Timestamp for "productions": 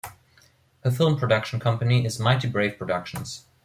2.79-3.45